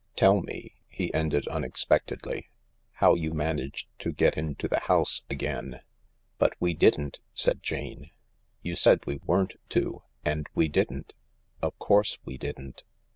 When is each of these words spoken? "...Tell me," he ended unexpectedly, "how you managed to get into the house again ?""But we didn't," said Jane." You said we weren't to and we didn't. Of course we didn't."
"...Tell 0.15 0.41
me," 0.41 0.73
he 0.87 1.13
ended 1.13 1.47
unexpectedly, 1.49 2.49
"how 2.93 3.13
you 3.13 3.35
managed 3.35 3.87
to 3.99 4.11
get 4.11 4.35
into 4.35 4.67
the 4.67 4.79
house 4.79 5.21
again 5.29 5.81
?""But 6.39 6.55
we 6.59 6.73
didn't," 6.73 7.19
said 7.35 7.61
Jane." 7.61 8.09
You 8.63 8.75
said 8.75 9.05
we 9.05 9.19
weren't 9.23 9.59
to 9.69 10.01
and 10.25 10.49
we 10.55 10.69
didn't. 10.69 11.13
Of 11.61 11.77
course 11.77 12.17
we 12.25 12.39
didn't." 12.39 12.83